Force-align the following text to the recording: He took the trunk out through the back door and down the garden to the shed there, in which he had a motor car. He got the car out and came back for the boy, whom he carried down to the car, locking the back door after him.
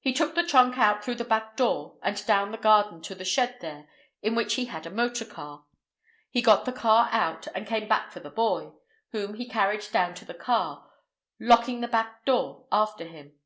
He 0.00 0.12
took 0.12 0.34
the 0.34 0.42
trunk 0.42 0.76
out 0.76 1.04
through 1.04 1.14
the 1.14 1.24
back 1.24 1.56
door 1.56 1.96
and 2.02 2.26
down 2.26 2.50
the 2.50 2.58
garden 2.58 3.00
to 3.02 3.14
the 3.14 3.24
shed 3.24 3.58
there, 3.60 3.88
in 4.20 4.34
which 4.34 4.54
he 4.54 4.64
had 4.64 4.86
a 4.86 4.90
motor 4.90 5.24
car. 5.24 5.66
He 6.28 6.42
got 6.42 6.64
the 6.64 6.72
car 6.72 7.08
out 7.12 7.46
and 7.54 7.64
came 7.64 7.86
back 7.86 8.10
for 8.10 8.18
the 8.18 8.28
boy, 8.28 8.72
whom 9.12 9.34
he 9.34 9.48
carried 9.48 9.86
down 9.92 10.14
to 10.14 10.24
the 10.24 10.34
car, 10.34 10.90
locking 11.38 11.80
the 11.80 11.86
back 11.86 12.24
door 12.24 12.66
after 12.72 13.04
him. 13.04 13.38